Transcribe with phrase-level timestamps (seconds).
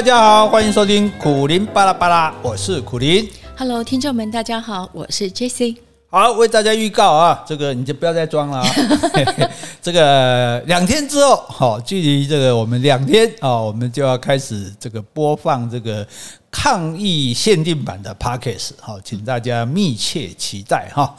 [0.00, 3.28] 大家好，欢迎收听苦林巴拉巴拉，我是苦林。
[3.54, 5.76] Hello，听众们，大家好，我是 Jessie。
[6.08, 8.66] 好，为大家预告啊，这个你就不要再装了啊。
[9.82, 16.06] 这个两天之后，好，距离这个我们两天啊，我们就要开始这个播放这个。
[16.50, 21.14] 抗疫限定版的 Podcast 好，请大家密切期待哈。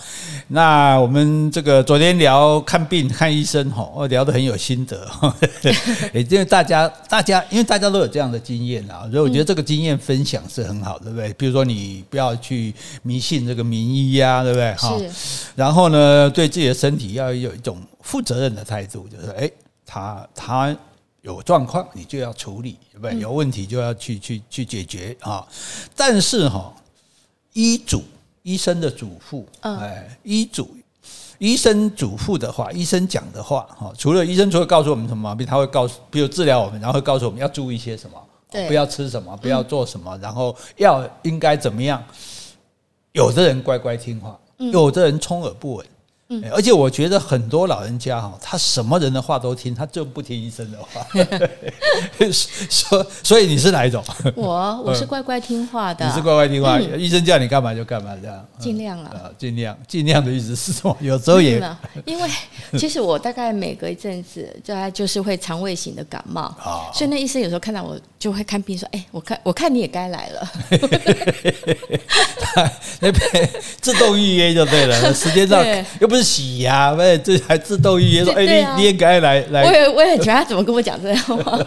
[0.50, 5.10] 那我们这个昨天聊看病看医生哈，我聊得很有心得，
[6.14, 11.32] 也 因为大家大家因为大家都有这样的经验啊，所以我觉得这个经验分享是很好，对不对？
[11.34, 14.74] 比如说你不要去迷信这个名医呀，对不对？
[14.76, 14.98] 哈。
[15.56, 19.50] 然后呢，对自己的身体要有一种负责任的态度，就是哎，
[19.86, 20.76] 他他。
[21.22, 23.20] 有状况你就要处理，对不对？
[23.20, 25.48] 有问题就要去去去解决啊！
[25.96, 26.74] 但是哈，
[27.54, 28.04] 医嘱
[28.42, 30.76] 医生的嘱咐，哎，医嘱
[31.38, 38.20] 医生嘱咐的话，医生讲的话，哈，除了医生除了告诉我们什么毛病，他会告诉，比如治疗我们，然后会告诉我们要注意些什么，
[38.50, 42.04] 对，不要吃什么，不要做什么，然后要应该怎么样。
[43.12, 45.86] 有的人乖乖听话，有的人充耳不闻。
[46.52, 51.06] 而且我觉得很多老人家哈，他什么人的话都听，他就不听医生的话。
[52.32, 54.04] 所所以你是哪一种？
[54.36, 56.06] 我我是乖乖听话的。
[56.06, 58.48] 你是乖乖听话，医生叫你干嘛就干嘛，这样。
[58.58, 60.96] 尽量啊，尽量尽量的意思是什么？
[61.02, 61.62] 有时候也
[62.06, 62.30] 因为
[62.80, 66.56] 其实我大概每隔一阵子，大概就是会肠胃型的感冒，
[66.94, 70.52] 所以那医生有时候看到我就会看病说：“哎，我看我看你也该来了。”
[73.02, 73.50] 那边
[73.82, 75.66] 自动预约就对了，时间上
[76.00, 76.21] 又不是。
[76.22, 79.64] 洗呀，喂，这还自动预约说，哎，你你也该来来。
[79.64, 81.60] 我也我也很喜欢他怎么跟我讲这样话。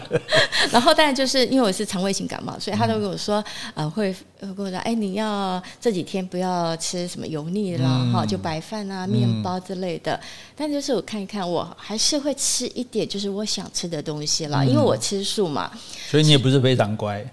[0.70, 10.18] 然后，当然就是因为我是肠胃型感冒，所以他都跟我说，呃，会会跟我说，哎，你要这几天不要吃什么油腻啦，哈，就白饭啊、面包之类的。
[10.56, 15.70] 但就是我看一看，我还是会吃一点，就是我想吃的东西啦，因为我吃素嘛。
[16.08, 17.24] 所以你也不是非常乖。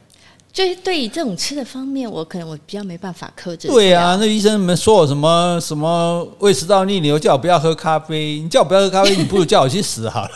[0.53, 3.67] 就是对于这种吃的方面，我可能我比较没办法克制。
[3.69, 8.39] 对啊，那医生们说我什么什么胃食道逆流，叫我不要喝咖啡。
[8.39, 10.29] 你叫我不要喝咖啡，你不如叫我去死好了。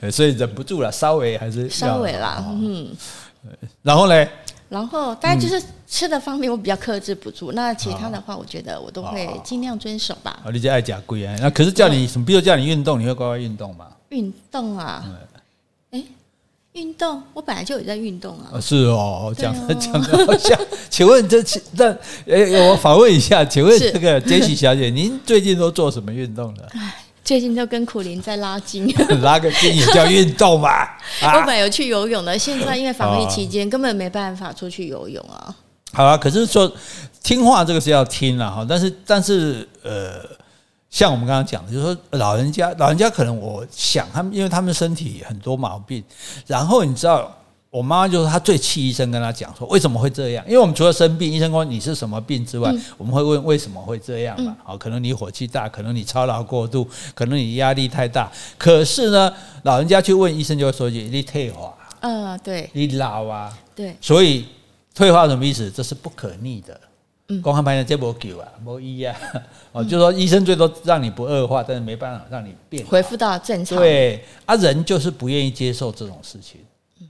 [0.10, 2.88] 所以忍不住了，稍微还是稍微啦，嗯。
[3.82, 4.26] 然后呢？
[4.68, 7.52] 然后当然就是吃的方面，我比较克制不住。
[7.52, 10.40] 那其他的话，我觉得我都会尽量遵守吧。
[10.52, 11.36] 你就爱假贵啊？
[11.40, 12.26] 那可是叫你什么？
[12.26, 13.86] 比如叫你运动，你会乖乖运动吗？
[14.08, 15.04] 运动啊。
[16.76, 18.60] 运动，我本来就有在运动啊。
[18.60, 20.58] 是哦，讲的 讲的好像。
[20.90, 21.58] 请问这这，
[22.28, 26.62] 哎，我访问一下，请问这个杰西小姐，您最近都做什么运动呢？
[27.24, 28.86] 最近都跟苦林在拉筋，
[29.22, 30.68] 拉个筋也叫运动嘛？
[31.22, 35.56] 我本来有去游泳的，现在因为防疫期间根本没办法出去游泳啊。
[35.94, 36.70] 好啊，可是说
[37.22, 40.20] 听话这个是要听了哈，但是但是呃。
[40.90, 46.02] 像我们刚刚讲的，就是说老人家，老人家可能我想他们，因为他们身体很多毛病，
[46.46, 47.30] 然后你知道，
[47.68, 50.44] 我妈妈就是她最气医生跟她讲说为什么会这样？
[50.46, 54.56] 因为我们除了生病，医生说你是什么病之外，我们会问为什么会这样嘛？
[54.64, 58.32] 好，可能你火气大，可能你操劳过度，可能你压力太大。
[58.56, 59.30] 可是呢，
[59.64, 64.46] 老人家去问医生就会说句你退化，嗯，对，你老啊，对，所以
[64.94, 65.70] 退化什么意思？
[65.70, 66.80] 这是不可逆的。
[67.42, 69.16] 光看牌的这波救啊， 没医啊，
[69.72, 73.78] 哦，就说医生最多让你不恶化，但是没办法让你变恢复到正常。
[73.78, 76.60] 对啊，人就是不愿意接受这种事情。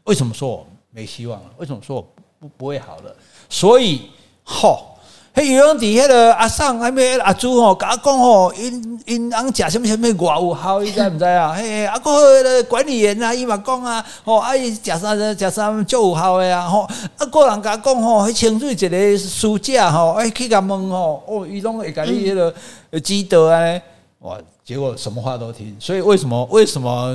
[0.04, 1.50] 为什么说我没希望了？
[1.58, 2.02] 为什么说我
[2.40, 3.14] 不不会好了？
[3.48, 4.10] 所以，
[4.42, 4.95] 吼。
[5.38, 11.52] 嘿，游泳底下的阿桑还没阿朱吼，甲我讲吼，因因尪食什么什么外有效，你知唔知啊？
[11.60, 16.88] 嘿，阿个管理员啊，伊嘛讲啊，吼，阿姨食啥子食啥足有效的啊，吼，
[17.18, 23.78] 阿个人甲我讲吼，迄清水一个书架吼，哎去甲问吼，哦，伊拢会甲你迄个记得啊，
[24.20, 27.14] 哇，结果什么话都听，所以为什么为什么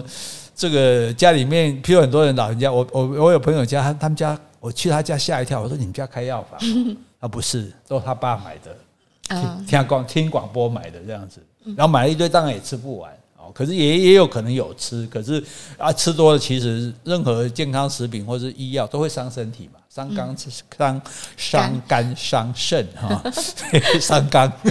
[0.56, 6.60] 这个家里面，譬如很多人老人家，我我我有朋友家，他他们家，我去他家吓一跳，我说你们家开药房？
[7.22, 8.76] 啊，不是，都是他爸买的，
[9.30, 11.42] 听听广听广播买的这样子，
[11.78, 13.50] 然后买了一堆，当然也吃不完哦。
[13.54, 15.42] 可是也也有可能有吃，可是
[15.78, 21.02] 啊，吃多了其实任何健康食品或是医药都会伤身体嘛，伤肝、伤
[21.38, 23.24] 伤肝、伤肾哈，
[24.02, 24.52] 伤肝。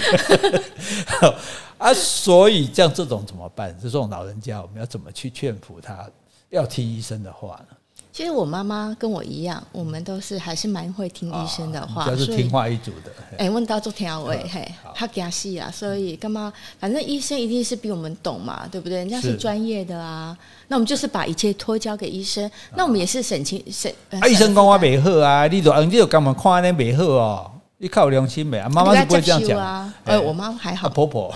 [1.78, 3.74] 啊，所以像这种怎么办？
[3.80, 6.06] 这种老人家，我们要怎么去劝服他
[6.50, 7.76] 要听医生的话呢？
[8.20, 13.10] 其实我妈妈跟我一样，我们都是还是蛮会听医生的话，就、哦、是听话一族的。
[13.38, 16.52] 哎，问到做听位，嘿，他给他细啊，所以干嘛？
[16.78, 18.98] 反正医生一定是比我们懂嘛，对不对？
[18.98, 20.36] 人家是专业的啊，
[20.68, 22.50] 那我们就是把一切托交给医生。
[22.76, 23.90] 那我们也是省钱省。
[24.10, 27.50] 啊，医生讲我没好啊，你就你就干嘛看那没好哦？
[27.82, 28.68] 你靠良心没啊？
[28.68, 29.90] 妈妈是不会这样讲啊。
[30.04, 30.86] 呃，我妈还好。
[30.90, 31.34] 婆婆，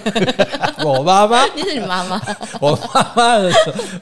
[0.82, 2.18] 我妈妈， 你是你妈妈。
[2.58, 3.34] 我妈妈，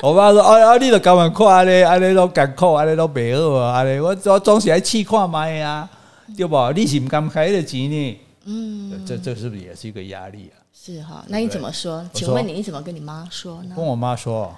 [0.00, 1.82] 我妈说：“哎呀，你都干嘛看安尼？
[1.82, 3.78] 安尼都艰苦，安尼都袂好啊！
[3.78, 5.88] 安尼我我总是爱试看卖啊，
[6.36, 6.72] 对不？
[6.72, 8.20] 你是唔敢开的钱呢？
[8.44, 10.62] 嗯，这这是不是也是一个压力啊？
[10.72, 12.08] 是哈，那你怎么说？
[12.12, 13.74] 请问你你怎么跟你妈说呢？
[13.74, 14.54] 跟我妈说。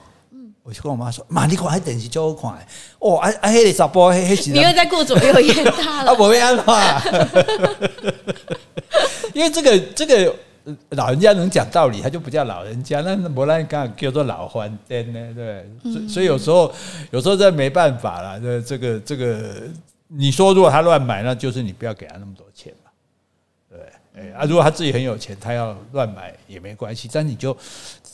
[0.69, 2.67] 我就跟我妈说：“妈，你看还电视就好看
[2.99, 5.65] 哦，啊啊，那个啥波，那那你又在顾左右眼。
[5.65, 6.13] 大了。
[6.13, 7.03] 啊，我没安话，
[9.33, 10.37] 因为这个这个
[10.91, 16.71] 老人家能讲道理，他就不叫老人家，那不然刚叫做老欢颠呢，对，所以所以有时候
[17.13, 19.63] 有时候这没办法了，这这个这个，
[20.09, 22.91] 你说如果他乱买，那就是你不要给他那么多钱嘛，
[23.71, 27.57] 对，哎啊，如果他自己很有钱，他要乱买也没关系，但你就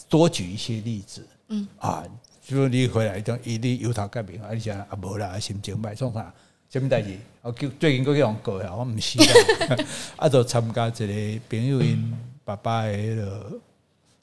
[0.08, 1.66] 多举一些例子，嗯。
[1.80, 2.04] 啊。”
[2.46, 6.32] 就你回来讲，伊你油头革面，啊，你讲啊无啦，心情歹，创啥？
[6.68, 7.16] 什么代志？
[7.40, 9.76] 我叫最近佫去用过呀，我毋是啦，
[10.16, 12.14] 啊，就参加一个朋友因
[12.44, 13.60] 爸爸的迄落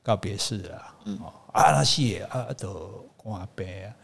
[0.03, 3.95] 告别式啦，哦，啊，那是诶，啊，就肝病啊，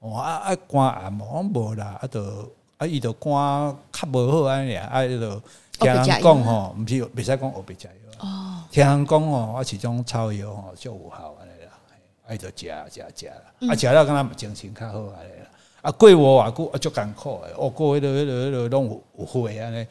[0.00, 3.30] 哦，啊啊肝癌无无啦，啊，就啊，伊就肝
[3.92, 5.42] 较无好安尼啊，啊，伊就
[5.78, 11.36] 听人讲吼，毋是袂使讲学白食药，哦，听人讲吼，啊，是种草药吼，足有效。
[12.26, 15.50] 爱着食食食啦，啊食了，敢若精神较好安尼啦。
[15.82, 17.52] 啊过无偌久，啊足艰苦诶。
[17.56, 19.86] 哦过迄落、迄落、迄落拢有有血安尼。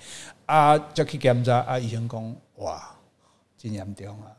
[0.46, 2.96] 啊，则去检查，啊医生讲，哇，
[3.58, 4.36] 真严重啊，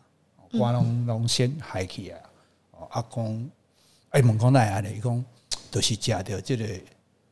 [0.53, 2.21] 肝拢拢先害去啊。
[2.73, 3.51] 哦，啊讲，
[4.11, 5.25] 哎问讲奈安尼，伊讲，
[5.71, 6.67] 都是食着即个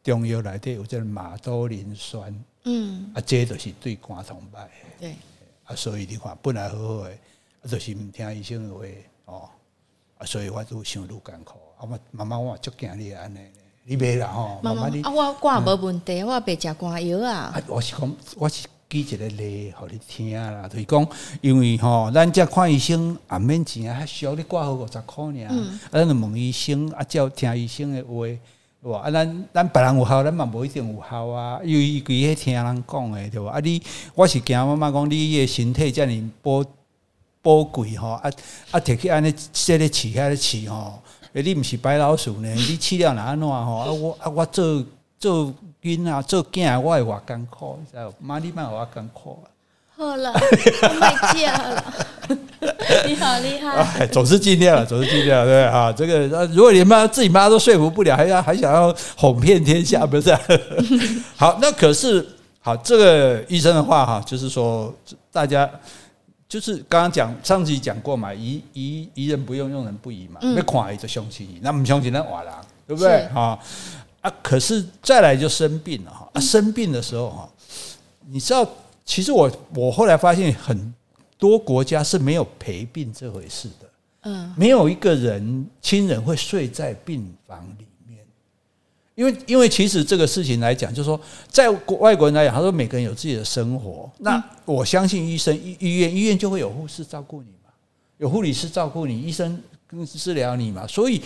[0.02, 2.34] 中药内底有即个马兜铃酸。
[2.64, 4.66] 嗯，啊，这都是对肝痛歹。
[4.98, 5.14] 对，
[5.64, 7.18] 啊，所以你看本来好好诶，
[7.62, 9.50] 啊，就是毋听医生诶话哦。
[10.24, 13.38] 所以我都想愈艰苦，啊，我妈妈我足惊你安尼，
[13.84, 17.52] 你袂啦吼，妈妈你啊，我肝无问题，我别食肝药啊。
[17.54, 21.06] 啊我是讲，我是举一个例，互你听啦，就是讲，
[21.42, 28.26] 因为吼，咱遮看医生也免钱啊，还需要你挂号五十块尔，啊，咱就问医生，啊，照听医生的话，
[28.88, 33.46] 哇，啊，咱咱别人有效，咱嘛无一定有效啊，因为伊规个听人讲的，对无？
[33.46, 33.82] 啊，你
[34.14, 36.64] 我是惊妈妈讲你个身体遮尔保。
[37.44, 38.22] 宝贵吼，啊
[38.70, 40.98] 啊，摕去安尼说咧饲，遐咧饲吼，
[41.34, 42.48] 诶，你毋是白老鼠呢？
[42.54, 43.76] 你饲了哪安怎吼？
[43.76, 44.82] 啊，我啊，我做
[45.18, 48.10] 做囡仔做囝，我会偌艰苦，知道？
[48.18, 49.46] 妈，你莫互我艰苦啊！
[49.94, 51.94] 好了，我卖价了。
[53.06, 53.70] 你好厉害！
[54.00, 55.92] 哎，总是尽量了，总是尽量，对啊。
[55.92, 60.40] 这个，如果你妈自己妈都说服不了，还要还想要哄骗天下，不是、啊？
[61.36, 62.26] 好，那可是
[62.60, 64.90] 好，这个医生的话哈，就是说
[65.30, 65.68] 大家。
[66.54, 70.38] 就是刚刚讲上集讲过嘛，疑疑疑人不用，用人不疑嘛。
[70.40, 73.26] 那看伊就相信，那不相信那瓦郎，对不对？
[73.30, 73.58] 哈
[74.20, 76.30] 啊，可是再来就生病了哈。
[76.32, 77.50] 啊，生病的时候哈，
[78.28, 78.64] 你知道，
[79.04, 80.94] 其实我我后来发现很
[81.36, 83.90] 多国家是没有陪病这回事的。
[84.22, 87.84] 嗯，没有一个人亲人会睡在病房里。
[89.14, 91.70] 因为，因为其实这个事情来讲，就是说，在
[92.00, 94.10] 外国人来讲，他说每个人有自己的生活。
[94.18, 97.70] 那我相信医生、医医院、医院就会有护士照顾你嘛，
[98.18, 99.62] 有护理师照顾你，医生
[100.04, 100.84] 治疗你嘛。
[100.88, 101.22] 所以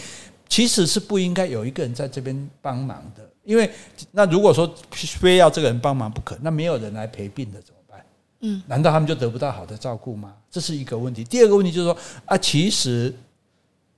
[0.50, 3.26] 其实是不应该有一个人在这边帮忙的。
[3.43, 3.70] 因为
[4.11, 8.05] 那如果说非要这个人帮忙不可，那没有人来陪病的怎么办？
[8.40, 10.35] 嗯，难道他们就得不到好的照顾吗？
[10.50, 11.25] 这是一个问题。
[11.25, 13.14] 第二个问题就是说啊，其实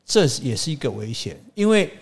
[0.06, 1.92] 这也是一个危险，因为。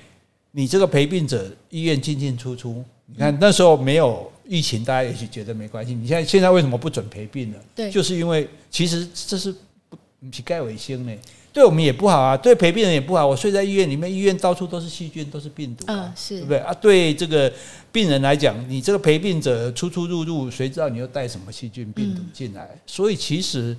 [0.53, 5.95] 你这个陪病者，医院进进出出，你看那时候没有疫情，大家也许觉得没关系。
[5.95, 7.57] 你现在现在为什么不准陪病呢？
[7.75, 11.13] 对，就是因为其实这是不是盖卫生呢？
[11.51, 13.27] 对我们也不好啊，对陪病人也不好。
[13.27, 16.73] 我睡在医院里面，医院到处都是细菌，都是病毒，嗯，是对不对啊？
[16.75, 17.53] 对这个
[17.91, 22.79] 病人来讲，你这个陪病者出出入入，谁知道你又带什么细菌病毒进来？
[22.87, 23.77] 所以其实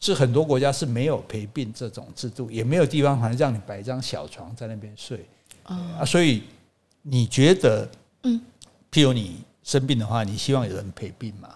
[0.00, 5.24] 是很多国家是没有陪病这种制度，也没有地方好像让你摆一张小床在那边睡。
[5.74, 6.42] 啊，所以
[7.02, 7.88] 你觉得，
[8.24, 8.40] 嗯，
[8.90, 11.48] 譬如你生病的话，你希望有人陪病吗？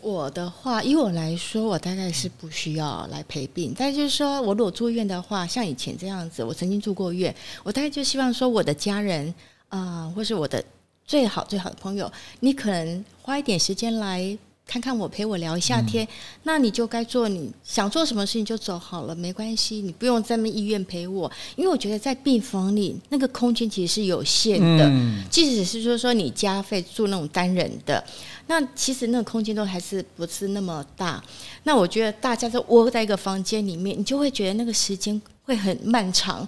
[0.00, 3.74] 我的话，以我来说，我大概是不需要来陪病。
[3.76, 9.34] 但就是说我如果住院的话，像以前这样子，我曾经住过院，我大概就希望说我的家人
[9.68, 10.64] 啊、呃，或是我的
[11.04, 14.38] 最好最好的朋友，你可能花一点时间来。
[14.66, 16.08] 看看我，陪我聊一下天，嗯、
[16.42, 28.02] 那你就该做你想做什么事情就走好了，没关系，你不用在那医院陪我，因为我觉得在病房里那个空间其实是有限的，嗯、即使是说说你加费住那种单人的，
[28.48, 31.22] 那其实那个空间都还是不是那么大。
[31.62, 36.46] 那我觉得大家都窝在一个房间里面，你就会觉得那个时间会很漫长。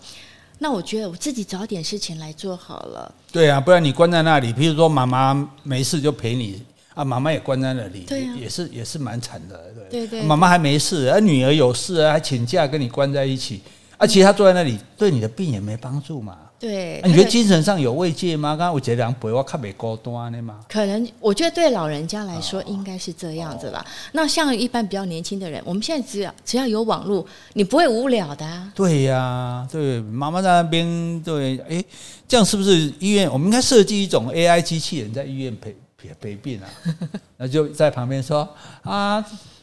[0.58, 3.14] 那我觉得我自己找点事情来做好了。
[3.30, 6.60] 对啊，不然你关在那里，譬如说妈妈没事就陪你。
[6.98, 13.60] 啊，妈妈也关在那里，对啊、也是也是蛮惨的，对对，妈妈还没事，而女儿有事啊，还请假跟你关在一起，
[13.96, 16.36] 而且她坐在那里，对你的病也没帮助嘛。
[16.58, 18.48] 对，你觉得精神上有慰藉吗？
[18.56, 20.58] 刚刚我觉得两辈我看没高端的嘛。
[20.68, 23.86] 可能我觉得对老人家来说应该是这样子吧。
[24.10, 28.72] 那像一般比较年轻的人，我们现在只要只要有网络，你不会无聊的啊。
[28.74, 31.84] 对呀，对，妈妈在那边，对，哎，
[32.26, 33.30] 这样是不是医院？
[33.32, 36.70] 我们应该设计一种 AI 机器人在医院陪陪陪病啊？
[37.36, 38.48] 那就在旁边说
[38.82, 39.22] 啊，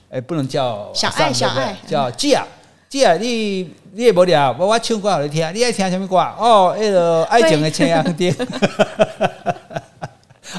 [0.09, 2.45] 哎，不能叫小爱，小爱叫姐啊。
[2.89, 6.17] 姐啊，你你也无聊，我我唱歌给你听，你爱听什么歌？
[6.17, 8.29] 哦，那个爱情的青阳灯。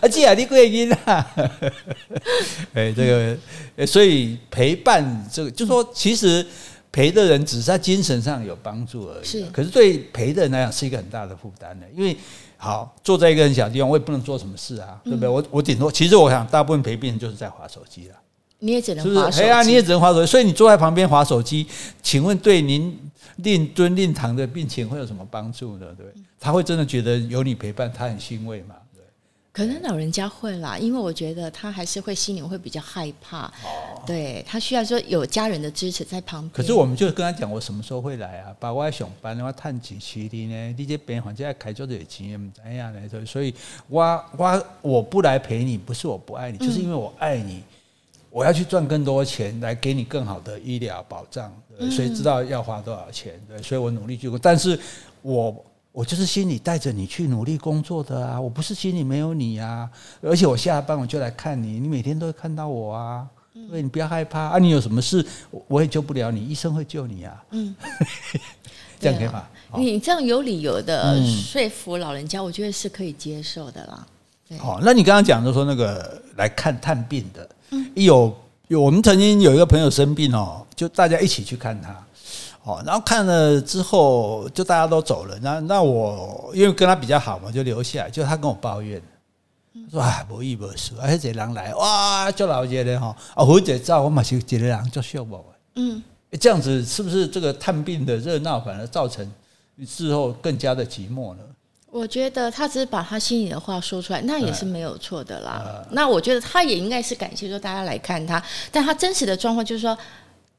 [0.02, 0.96] 啊，姐啊，你过瘾啦！
[2.74, 3.36] 哎，这
[3.76, 6.44] 个，所以陪伴这个，就说其实
[6.92, 9.24] 陪的人只是在精神上有帮助而已。
[9.24, 12.14] 是，可是对陪的人来讲是一个很大的负担的，因为
[12.56, 15.28] 好坐在一个很小的地方，我也不能做什么事啊，对不对？
[15.28, 18.14] 我我顶多，其实我想大部分陪病人就是在划手机了。
[18.58, 20.30] 你也只能滑手机，哎呀，你也只能划手机。
[20.30, 21.66] 所以你坐在旁边划手机，
[22.02, 22.98] 请问对您
[23.36, 25.86] 令尊令堂的病情会有什么帮助呢？
[25.96, 26.06] 对，
[26.40, 28.74] 他会真的觉得有你陪伴，他很欣慰吗？
[29.56, 33.46] 对，可能老人家会啦，因为我觉得他还是会心里会比较害怕。
[33.46, 36.52] 哦，对，他需要说有家人的支持在旁边。
[36.52, 38.54] 可是我们就跟他讲，我什么时候会来啊？
[38.60, 40.74] 把我上班的话，探几期的呢？
[40.76, 43.00] 你这边反正开做这经验怎样呢？
[43.24, 43.54] 所以
[43.88, 47.62] 我我我不来陪你，不是我不爱你，就是因为我爱你。
[48.28, 51.50] 我要去赚更多钱来给你更好的医疗保障，
[51.90, 53.40] 谁知道要花多少钱？
[53.48, 54.78] 对，所以我努力去，但是
[55.22, 55.64] 我
[55.96, 59.88] 我就是心里带着你去努力工作的啊，我不是心里没有你啊，
[60.20, 63.26] 而且我下班我就来看你，你每天都会看到我啊，
[63.70, 65.24] 所以你不要害怕啊，你有什么事
[65.66, 67.74] 我也救不了你，医生会救你啊，嗯，
[69.00, 69.46] 这样可以吗？
[69.78, 74.06] 你这样有理由的说服老人家，我觉得是可以接受的啦。
[74.60, 77.48] 哦，那你刚刚讲的说那个来看探病的。
[77.70, 77.90] 嗯。
[77.94, 78.36] 有
[78.68, 82.05] 有，我们曾经有一个朋友生病哦，就大家一起去看他，
[82.66, 85.38] 哦，然后看了之后，就大家都走了。
[85.40, 88.10] 那那我因为跟他比较好嘛，就留下来。
[88.10, 89.00] 就他跟我抱怨，
[89.88, 95.44] 说啊，无医无术，而且人来哇，就老些的哈，啊，或者照我嘛是一个人就笑我。
[95.76, 96.02] 嗯，
[96.40, 99.30] 这样子是不是这个探病的热闹反而造成
[99.86, 101.44] 之后更加的寂寞呢？
[101.92, 105.86] 我觉得他只是把他心里的话说出来，那也是没有错的啦。
[105.92, 108.42] 那我觉得他也应该是感谢说大家来看他，
[108.72, 109.96] 但他真实的状况就是说，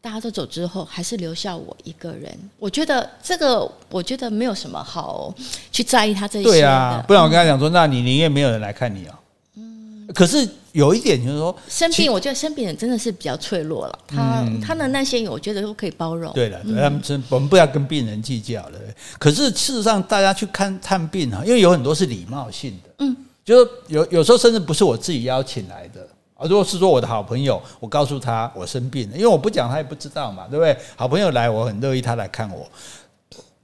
[0.08, 2.34] 大家都走之后，还是留下我一个人。
[2.58, 5.36] 我觉得这个，我觉得没有什么好
[5.70, 6.46] 去在意他这些。
[6.46, 9.20] 对啊，不然我跟他讲说，那你宁愿没有人来看你啊。
[9.58, 10.48] 嗯，可是。
[10.74, 14.00] 有一点就是说生病，我觉得生病人真的是比较脆弱了。
[14.08, 16.32] 他他的那些，我觉得都可以包容。
[16.34, 18.80] 对了，他们真我们不要跟病人计较了。
[19.18, 22.90] 可是事实上，大家去看探病啊，因为有很多是礼貌性的。
[23.00, 26.46] 嗯，就是有有时候甚至不是我自己邀请来的啊。
[26.48, 30.77] 如果是说我的好朋友，我告诉他我生病了，因为我不讲他也不知道嘛，对不对？
[30.96, 32.65] 好朋友来，我很乐意他来看我。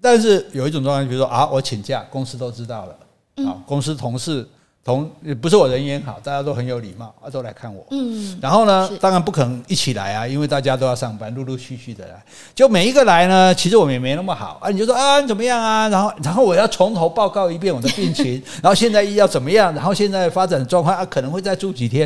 [0.01, 4.47] 但是有一种状况，比如说啊，我请假，公司都知道了啊，公司同事。
[4.85, 5.09] 同
[5.41, 7.87] 不是我人缘好，大家都很有礼貌啊，都来看我。
[7.91, 12.21] 嗯，然后呢，当然不可能一起来啊，因为大家都要上班，陆陆续续的来。
[12.53, 14.69] 就每一个来呢，其实我们也没那么好啊。
[14.69, 15.87] 你就说啊，你怎么样啊？
[15.87, 19.73] 然后，然后我要从头报告一遍我的病情， 然后现在要怎么样？
[19.73, 22.05] 然后现在发展状况啊，可能会再住几天，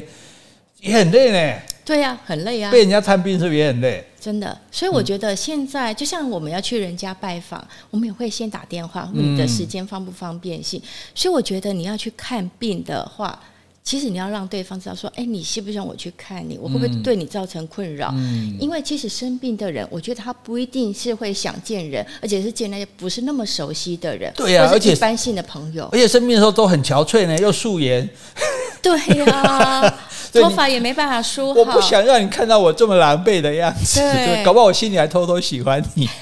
[0.82, 1.60] 也很累呢。
[1.86, 2.70] 对呀、啊，很累啊。
[2.70, 4.04] 被人家探病是不是也很累？
[4.20, 10.82] 真的，所以我觉得现在就像我们要去人家拜访，我们也会先打电话，问你的时间方不方便性。
[11.16, 13.40] 所以我觉得你要去看病的话，
[13.86, 16.58] 其实你要让对方知道说，哎，你希不希望我去看你？
[16.62, 18.14] 我会不会对你造成困扰？
[18.60, 28.10] 因为其实生病的人，我觉得他不一定是会想见人，而且是见那些不是那么熟悉的人，对呀，而且一般性的朋友，而且生病的时候都很憔悴呢，又素颜，
[28.84, 30.00] 对呀。
[30.34, 36.10] 头发也没办法梳好，我不想让你看到我这么狼狈的样子，对，搞不好我心里还偷偷喜欢你。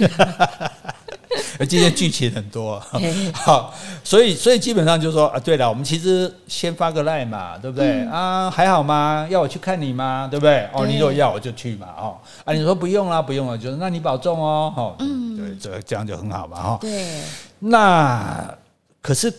[1.67, 2.81] 今天剧情很多，
[3.33, 8.01] 好，所以所以基本上就是说啊，对了，我们其实先发个赖嘛，对不对？
[8.03, 9.25] 嗯、啊，还好吗？
[9.29, 10.27] 要我去看你吗？
[10.29, 10.67] 对不对？
[10.73, 17.21] 哦，你如果要我就去嘛，哦，啊，你说不用了，不用了，就是那你保重哦，哦，嗯，对，这这样就很好嘛，哈，对。
[17.59, 18.53] 那
[19.01, 19.33] 可是，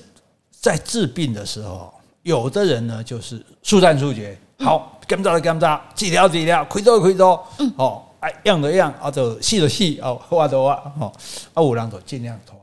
[0.60, 1.92] 在治病的时候，
[2.22, 4.36] 有的人呢，就是速战速决。
[4.58, 11.12] 好，检查了检查，治疗治疗，开刀开刀，嗯，哦，哎，样的样，啊，就死就死，哦，画的画，哦，
[11.52, 12.56] 啊，有人就尽量拖，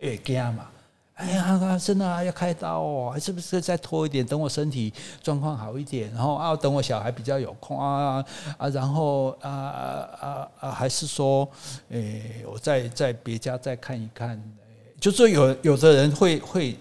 [0.00, 0.66] 因为惊嘛，
[1.14, 8.24] 哎呀，真的啊，要开刀哦，是不是再拖一点，等我身体状况好一点，然后啊，等我小孩比较有空啊
[8.56, 11.48] 啊，然后啊啊啊，还是说，
[11.90, 14.40] 诶，我再在别家再看一看，
[15.00, 16.78] 就是有有的人会会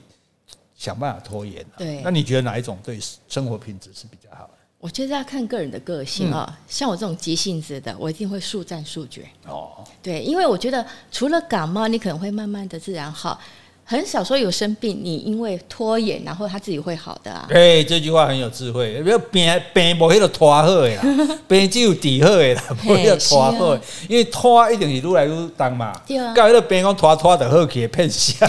[0.82, 2.98] 想办法拖延，对，那你觉得哪一种对
[3.30, 4.54] 生活品质是比较好的？
[4.80, 9.22] 我觉得要看个人的个性啊、哦，嗯、像我这种急性子的，我一定会速战速决。
[9.46, 13.40] 哦，对，因为我觉得除了感冒，你可能会慢慢的自然好，
[13.86, 17.48] 很少说有生病，你因为拖延，然后他自己会好的啊。
[17.52, 21.04] 哎，这句话很有智慧，不要病病没那个拖好的啦，
[21.48, 25.94] 病只有底好的啦，不要拖好，啊、因为拖一定是越来越重嘛。
[26.08, 28.48] 对啊，搞那个病讲拖拖的好去骗笑，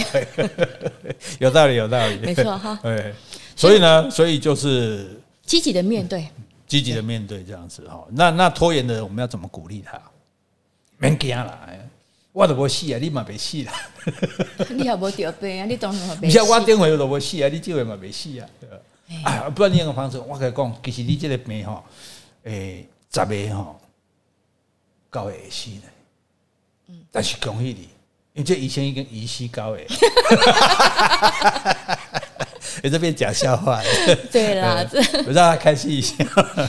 [1.39, 2.79] 有道理，有道理，没错哈。
[2.83, 3.13] 对，
[3.55, 5.19] 所以呢，所以就是。
[5.45, 6.27] 积极的面对，
[6.65, 8.07] 积极的面对这样子哈。
[8.11, 10.01] 那那拖延的人，我们要怎么鼓励他？
[10.97, 11.67] 免惊啦，
[12.31, 13.73] 我都无死啊，你嘛别死啦。
[14.71, 16.25] 你也无得病啊，你当然嘛别死。
[16.27, 18.49] 你像我电话都无死啊，你这回嘛别死啊。
[19.25, 21.83] 啊，不然你个方式，我跟你讲，其实你这个病哈，
[22.43, 23.75] 诶，十个哈，
[25.11, 25.87] 九个会死的。
[26.87, 27.89] 嗯，但是恭喜你，
[28.33, 29.79] 因为这医生已经医死九个。
[32.83, 33.79] 也这边讲笑话，
[34.31, 34.83] 对啦，
[35.27, 36.15] 我让他开心一下。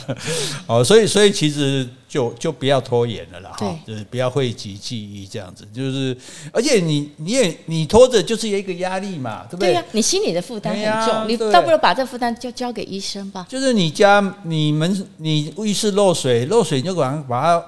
[0.67, 6.15] 哦，所以所以其实就就不要拖延了啦，哈，就是不要讳疾忌医这样子，就是
[6.53, 9.71] 而且你你也你拖着就是有一个压力嘛，对不对？
[9.71, 13.45] 对呀，你心里的负担很重，你倒不如把这负担就交给医生吧。
[13.49, 17.65] 就是你家你们你浴室漏水，漏水你就把把它。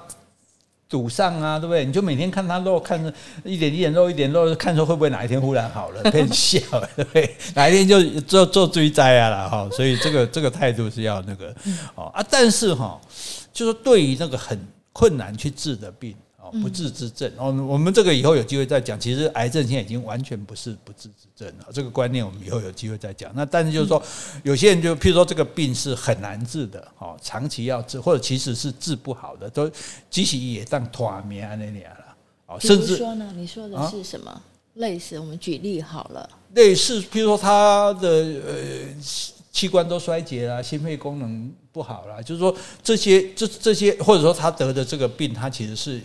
[0.89, 1.83] 堵上啊，对不对？
[1.83, 3.13] 你就每天看他漏，看着
[3.43, 6.59] 一点一点漏，一点漏，看说会不会哪一天忽然好了，变笑，
[6.95, 7.35] 对不对？
[7.55, 9.69] 哪一天就做做追灾啊了哈。
[9.71, 11.53] 所以这个这个态度是要那个
[11.95, 12.99] 哦啊，但是哈，
[13.51, 14.59] 就是对于那个很
[14.93, 16.15] 困难去治的病。
[16.61, 18.99] 不治之症，哦，我们这个以后有机会再讲。
[18.99, 23.31] 其实癌症现在已经完全不是不治之症了，这个观念我们以后有机会再讲。
[23.35, 24.01] 那但是就是说，
[24.43, 29.69] 有些人就譬如说这个病是很难治的，哦，长期要治，或者其实是治不好的，都
[30.09, 32.15] 即使也当拖命那样了。
[32.45, 34.31] 哦，甚至说呢，你说的是什么？
[34.31, 34.41] 啊、
[34.75, 39.01] 类似，我们举例好了，类似譬如说他的呃
[39.51, 46.01] 器官都衰竭了，心肺功能不好了，就是说这些这这些，或者说他得的这个病，他其实是。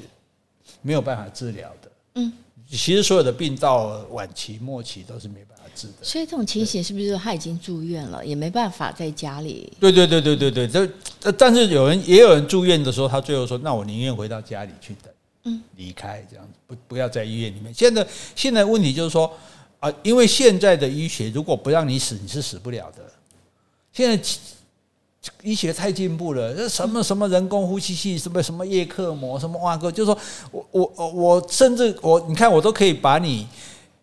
[0.82, 2.32] 没有办法治疗的，嗯，
[2.68, 5.94] 其实所有的病到晚期末期都是没办法治的。
[6.02, 9.72] 所以这种情形是不是他已经住院了，也没办法在家里？
[9.80, 15.12] 对对对对对对，这但是有人也有人住院的时候，他最后说：“那我宁愿回到家里去等，
[15.44, 19.32] 嗯，离开这样子，不不要在医院里面。”现在现在问题就是说
[19.80, 23.02] 啊，因为现在的医学如果不让你死，你是死不了的。
[23.92, 24.28] 现在。
[25.42, 30.18] 医学太进步了，这什么什么人工呼吸器，什么什么叶克膜，什么哇哥，就是说
[30.50, 33.46] 我我我甚至我你看我都可以把你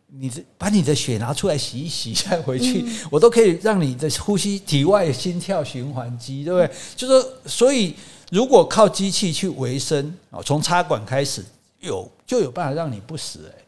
[0.07, 6.75] 你这把你的血拿出来洗一洗再回去，嗯、我都可以让你的呼吸体外心跳循环机，对不对？
[6.95, 7.93] 就是说，所以
[8.31, 11.43] 如果靠机器去维生啊，从插管开始
[11.81, 13.61] 有就有办法让你不死哎，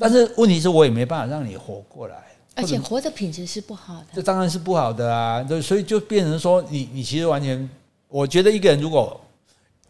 [0.00, 2.25] 但是问题是我也没办法让你活过来。
[2.56, 5.42] 而且活的品质是不好的，这当然是不好的啊！
[5.42, 7.68] 对，所以就变成说，你你其实完全，
[8.08, 9.20] 我觉得一个人如果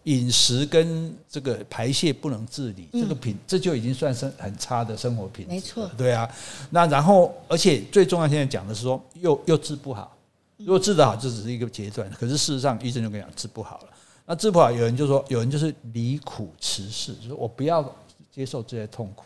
[0.03, 5.53] 饮食跟这个排泄不能自理，这个品这就已经算是很差的生活品质。
[5.53, 6.29] 没错，对啊。
[6.71, 10.17] 那然后，而且最重要，现在讲的是说，又又治不好。
[10.57, 12.11] 如果治得好，这只是一个阶段。
[12.11, 13.89] 可是事实上，医生就跟你讲，治不好了。
[14.25, 17.95] 那治不好，有人就说，有人就是离苦辞世，就是我不要
[18.33, 19.25] 接受这些痛苦。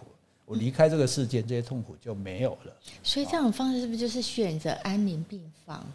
[0.50, 2.72] 我离开这个世界，这些痛苦就没有了。
[3.04, 5.86] 所以这种方式是不是就是选择安宁病房？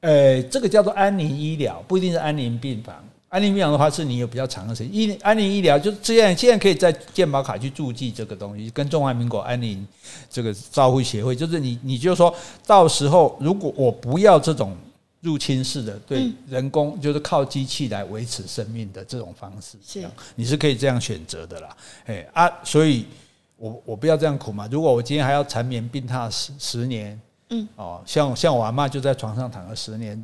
[0.00, 2.96] 呃，这个叫做安宁医疗，不一定是安宁病房。
[3.28, 4.92] 安宁病房的话，是你有比较长的时间。
[4.92, 9.86] 医安宁医疗就这样，现在可以在健保卡去注记这个东西，跟中华民国安宁
[10.28, 12.34] 这个照护协会，就是你，你就说
[12.66, 14.76] 到时候，如果我不要这种
[15.20, 21.76] 入侵式的对人工，就是靠机器来维持生命的这种方式，是，你是可以这样选择的啦。
[22.06, 23.06] 哎啊，所以。
[23.56, 24.68] 我我不要这样苦嘛！
[24.70, 27.18] 如果我今天还要缠绵病榻十十年，
[27.50, 30.22] 嗯，哦，像像我阿妈就在床上躺了十年，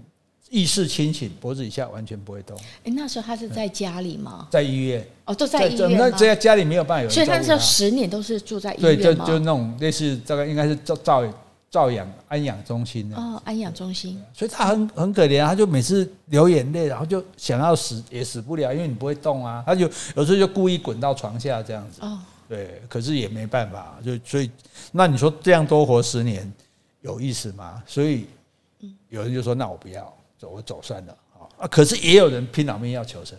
[0.50, 2.56] 意识清醒，脖子以下完全不会动。
[2.84, 4.48] 哎，那时候他是在家里吗？
[4.50, 5.06] 在医院。
[5.26, 5.96] 哦，都在医院。
[5.96, 7.08] 那在家里没有办法有。
[7.08, 8.96] 所以那时候十年都是住在医院。
[8.96, 11.24] 对，就就那种类似这个，应该是照照
[11.70, 13.14] 照养安养中心。
[13.14, 14.20] 哦，安养中心。
[14.34, 19.62] 所以他很很可怜，他就每次流眼泪，然后就想要死也死不了，因为你不会动啊。
[19.64, 22.00] 他就有时候就故意滚到床下这样子。
[22.02, 22.18] 哦。
[22.50, 24.50] 对，可是也没办法，就所以，
[24.90, 26.52] 那你说这样多活十年
[27.00, 27.80] 有意思吗？
[27.86, 28.26] 所以
[29.08, 31.16] 有人就说：“那我不要走，我走算了。”
[31.60, 33.38] 啊，可是也有人拼老命要求生。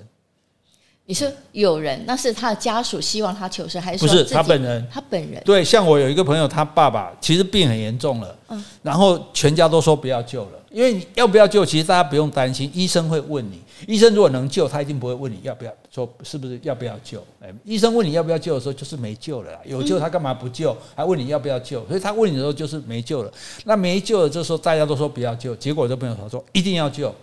[1.12, 4.88] 你说有人，那是他的家属希望他求生，还是不是他本人？
[4.90, 17.22] 他本人对，像我有一个朋友，他爸爸其实病很严重了，嗯，然后全家都说不要救了，因为你要不要救，其实大家不用担心，医生会问你，医生如果能救，他一定不会问你要不要，说是不是要不要救？
[17.42, 20.74] 哎，医生问你要不要救的时候，就是没救了，有救他干嘛不救？
[20.96, 21.86] 还问你要不要救？
[21.90, 23.30] 所以他问你的时候就是没救了，
[23.66, 27.14] 那没救了，这时候大家都说不要救，结果这朋友他说一定要救。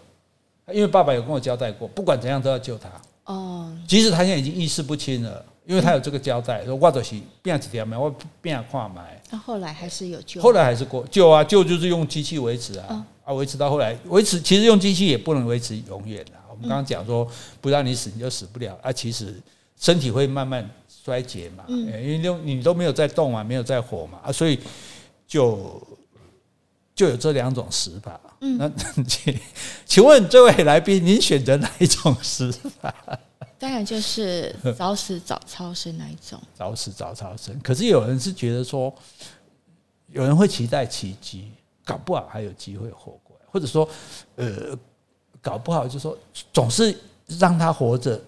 [0.70, 2.90] 因为爸爸有跟我交代过，不管怎样都要救他。
[3.28, 9.20] 哦，即使他现在已经意识不清了，因为他有这个交代，说我就是变几条嘛，我变跨买。
[9.30, 16.32] 那后来还是有救，后来还是过救啊，救就是用机器维持啊，啊维持到后来维持，其实用机器也不能维持永远的。
[16.50, 17.28] 我们刚刚讲说，
[17.60, 19.38] 不让你死你就死不了啊，其实
[19.78, 20.66] 身体会慢慢
[21.04, 24.58] 衰竭嘛，因为都你都没有在动啊，没有在活嘛啊，所以
[25.26, 25.80] 就
[26.98, 28.20] 就有这两种死法。
[28.40, 28.68] 嗯，那
[29.06, 29.40] 请
[29.86, 32.92] 请问这位来宾，您选择哪一种死法？
[33.56, 36.40] 当然就是早死早超生那一种。
[36.56, 38.92] 早死早超生，可是有人是觉得说，
[40.08, 41.52] 有人会期待奇迹，
[41.84, 43.88] 搞不好还有机会活过来，或者说，
[44.34, 44.76] 呃，
[45.40, 46.18] 搞不好就是说
[46.52, 46.96] 总是
[47.38, 48.20] 让他活着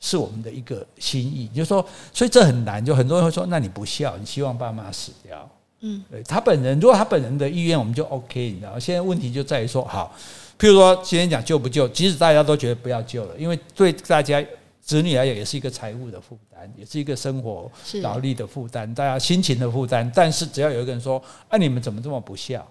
[0.00, 1.46] 是我们的一个心意。
[1.48, 5.48] 就是说，所以这很难，就很多人会说，那你不孝，你希望爸妈死掉。
[5.80, 8.80] 嗯，对他本人，如果他本人的意愿，我们就 OK，你知道吗？
[8.80, 10.12] 现在问题就在于说，好，
[10.58, 14.44] 譬如说今天讲救不救，即使大家都觉得不要救了，因为对大家
[14.82, 17.70] 子女来讲也是一个财务的负担，也是一个生活
[18.02, 20.10] 劳力的负担，大家心情的负担。
[20.12, 22.66] 但是只要有一个人说，啊，你们怎么这么不孝？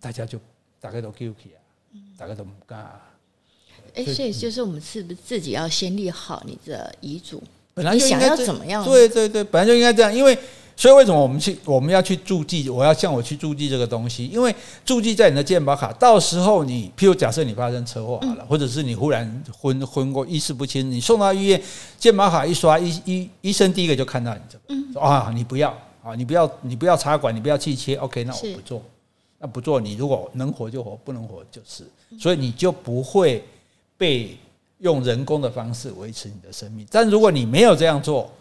[0.00, 0.38] 大家就
[0.80, 1.58] 大概都 guilty 啊，
[2.16, 2.78] 大概都不干。
[3.96, 7.42] 哎，所以就是我们是不是自己要先立好你的遗嘱？
[7.74, 8.84] 本来就应该要怎么样？
[8.84, 10.38] 对对对，本来就应该这样，因为。
[10.80, 12.70] 所以为什么我们去我们要去注记？
[12.70, 21.62] 我要向我去注记这个东西，因为注记在你的健保卡，到时候你，譬如假设你发生车祸好了，或者是你忽然昏昏过、意识不清，你送到医院，
[21.98, 25.68] 健保卡一刷，医医医生第一个就看到你这个，说啊，你不要
[26.02, 28.82] 啊，你不要你不要插管，你不要气切，OK，那我不做，
[29.38, 31.84] 那不做，你如果能活就活，不能活就是，
[32.18, 33.44] 所以你就不会
[33.98, 34.34] 被
[34.78, 36.86] 用人工的方式维持你的生命。
[36.90, 38.32] 但如果你没有这样做，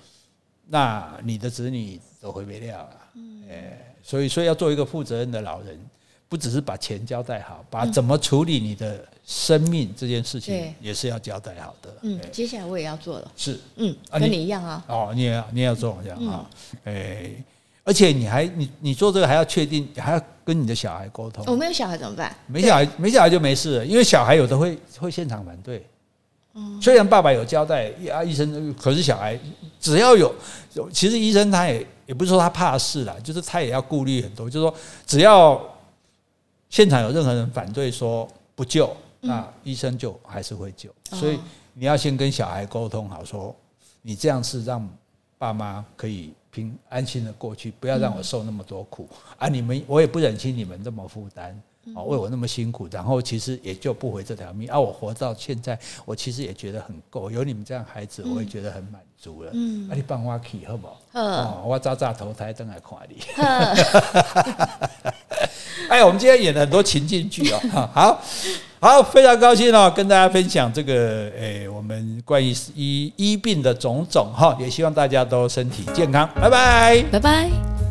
[0.70, 2.00] 那你的子女。
[2.22, 2.90] 都会没料了，
[3.50, 5.80] 哎，所以所以要做一个负责任的老人，
[6.28, 11.96] 不只是把钱交代好，把怎么处理你的生命这件事情也是要交代好的。
[12.02, 13.32] 嗯，接下来我也要做了。
[13.38, 14.84] 是，嗯，跟你一样啊。
[14.90, 16.50] 哦，你也要你也要做这样啊，
[16.84, 17.32] 哎，
[17.86, 21.46] 而且你还你你做这个还要确定，还要跟你的小孩沟通。
[21.48, 22.36] 我没有小孩怎么办？
[22.48, 25.86] 没小孩没小孩就没事了，因为小孩有的会会现场反对。
[26.82, 29.40] 虽然爸爸有交代啊，医生，可是小孩
[29.80, 30.34] 只要有，
[30.92, 35.62] 其实医生他也也不是说他怕事啦，就是他也要顾虑很多，就是说只要
[36.70, 40.90] 现场有任何人反对说不救，那医生就还是会救。
[41.12, 41.40] 所以
[41.74, 43.56] 你要先跟小孩沟通好，说
[44.02, 44.88] 你这样是让
[45.38, 49.08] 爸妈可以平安心的过去，不要让我受那么多苦
[49.38, 49.48] 啊！
[49.48, 51.58] 你们我也不忍心你们这么负担。
[51.96, 54.80] 哦，为我那么辛苦，然后其实也就不回这条命啊！
[54.80, 59.50] 我活到现在，我其实也觉得很够，有你们这样孩子，我也觉得很满足了。
[59.54, 60.98] 嗯，啊，你帮我去好不好？
[61.14, 63.18] 哦，我早早投胎，等来看你。
[65.90, 67.60] 哎，我们今天演了很多情境剧哦，
[67.94, 68.22] 好
[68.80, 70.94] 好，非常高兴哦，跟大家分享这个
[71.38, 77.89] 诶，我们关于医医病的种种哈，也希望大家都身体健康，拜拜，拜拜。